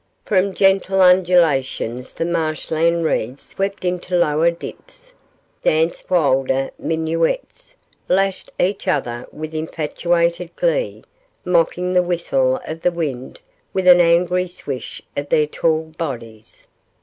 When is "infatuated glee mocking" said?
9.53-11.93